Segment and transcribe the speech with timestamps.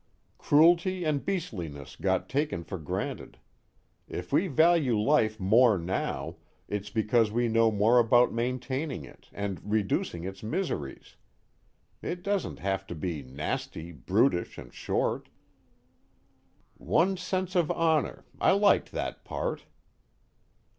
[0.39, 3.37] "Cruelty and beastliness got taken for granted.
[4.07, 9.61] If we value life more now, it's because we know more about maintaining it and
[9.63, 11.17] reducing its miseries.
[12.01, 15.29] It doesn't have to be 'nasty, brutish and short.'"
[16.79, 19.65] "'One's sense of honor' I liked that part."